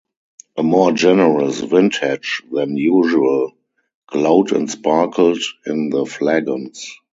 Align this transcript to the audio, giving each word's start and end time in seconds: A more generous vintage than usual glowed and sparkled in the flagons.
A 0.57 0.63
more 0.63 0.91
generous 0.93 1.59
vintage 1.59 2.41
than 2.51 2.75
usual 2.75 3.51
glowed 4.07 4.51
and 4.51 4.67
sparkled 4.67 5.37
in 5.67 5.91
the 5.91 6.07
flagons. 6.07 6.95